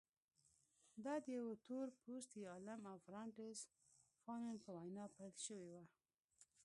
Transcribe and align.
دا 1.03 1.15
د 1.23 1.25
یوه 1.37 1.53
تور 1.65 1.87
پوستي 2.01 2.41
عالم 2.51 2.81
فرانټس 3.05 3.59
فانون 4.23 4.55
په 4.63 4.69
وینا 4.77 5.05
پیل 5.17 5.33
شوې 5.45 5.67
وه. 5.73 5.83